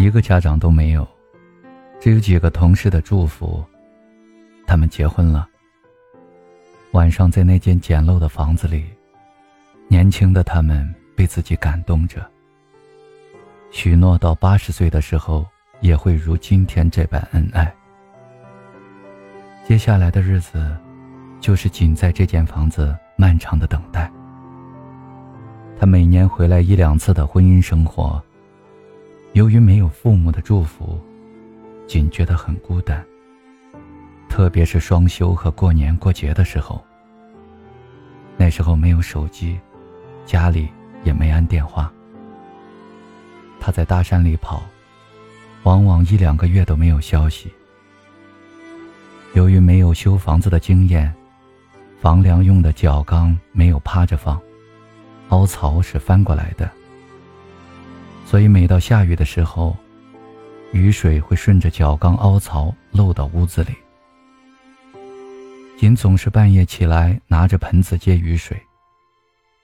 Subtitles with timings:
[0.00, 1.06] 一个家长都没有，
[2.00, 3.62] 只有几个同事的祝福。
[4.66, 5.46] 他们结婚了。
[6.92, 8.86] 晚上在那间简陋的房子里，
[9.88, 12.26] 年轻的他们被自己感动着，
[13.70, 15.46] 许诺到八十岁的时候
[15.82, 17.70] 也会如今天这般恩爱。
[19.68, 20.74] 接下来的日子，
[21.42, 24.10] 就是仅在这间房子漫长的等待。
[25.78, 28.18] 他每年回来一两次的婚姻生活。
[29.32, 30.98] 由于没有父母的祝福，
[31.86, 33.04] 仅觉得很孤单。
[34.28, 36.84] 特别是双休和过年过节的时候，
[38.36, 39.58] 那时候没有手机，
[40.26, 40.68] 家里
[41.04, 41.92] 也没安电话。
[43.60, 44.62] 他在大山里跑，
[45.62, 47.52] 往往一两个月都没有消息。
[49.34, 51.12] 由于没有修房子的经验，
[52.00, 54.40] 房梁用的角钢没有趴着放，
[55.28, 56.68] 凹槽是翻过来的。
[58.30, 59.76] 所以每到下雨的时候，
[60.70, 63.74] 雨水会顺着角钢凹槽漏到屋子里。
[65.76, 68.56] 仅总是半夜起来拿着盆子接雨水，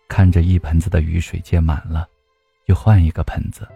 [0.08, 2.08] 看着一盆子的雨水接满了，
[2.64, 3.68] 又换一个盆子，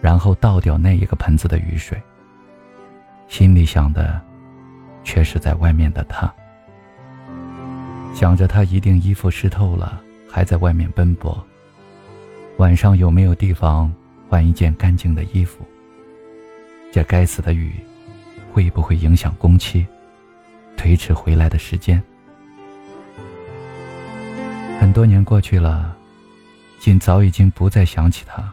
[0.00, 2.00] 然后倒掉那一个盆子的雨水。
[3.26, 4.22] 心里想的，
[5.02, 6.32] 却是在外面的他，
[8.14, 11.36] 想着他一定衣服湿透了，还在外面奔波。
[12.58, 13.92] 晚上有没有地方？
[14.28, 15.64] 换一件干净的衣服。
[16.92, 17.72] 这该死的雨，
[18.52, 19.86] 会不会影响工期，
[20.76, 22.02] 推迟回来的时间？
[24.80, 25.96] 很多年过去了，
[26.78, 28.52] 锦早已经不再想起他，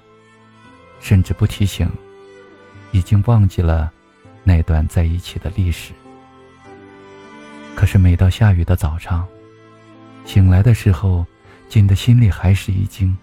[0.99, 1.89] 甚至不提醒，
[2.91, 3.91] 已经忘记了
[4.43, 5.91] 那段在一起的历史。
[7.75, 9.27] 可是每到下雨的早上，
[10.25, 11.25] 醒来的时候，
[11.69, 13.15] 锦的心里还是一惊。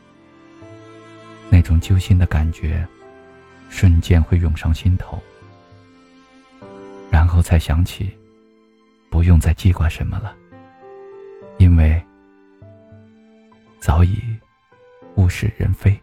[1.51, 2.87] 那种揪心的感觉，
[3.69, 5.21] 瞬间会涌上心头，
[7.11, 8.11] 然后才想起，
[9.11, 10.35] 不用再记挂什么了，
[11.59, 12.03] 因为
[13.81, 14.19] 早已
[15.17, 15.99] 物是人非。